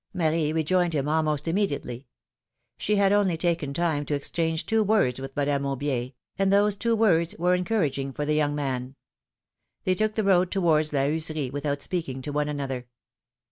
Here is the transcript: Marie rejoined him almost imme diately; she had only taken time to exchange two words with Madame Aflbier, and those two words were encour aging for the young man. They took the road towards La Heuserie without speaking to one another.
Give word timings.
Marie 0.15 0.51
rejoined 0.51 0.95
him 0.95 1.07
almost 1.07 1.45
imme 1.45 1.67
diately; 1.67 2.05
she 2.75 2.95
had 2.95 3.11
only 3.13 3.37
taken 3.37 3.71
time 3.71 4.03
to 4.03 4.15
exchange 4.15 4.65
two 4.65 4.81
words 4.81 5.19
with 5.21 5.35
Madame 5.35 5.61
Aflbier, 5.61 6.13
and 6.39 6.51
those 6.51 6.75
two 6.75 6.95
words 6.95 7.35
were 7.37 7.55
encour 7.55 7.85
aging 7.85 8.11
for 8.11 8.25
the 8.25 8.33
young 8.33 8.55
man. 8.55 8.95
They 9.83 9.93
took 9.93 10.15
the 10.15 10.23
road 10.23 10.49
towards 10.49 10.91
La 10.91 11.01
Heuserie 11.05 11.51
without 11.51 11.83
speaking 11.83 12.23
to 12.23 12.31
one 12.33 12.49
another. 12.49 12.87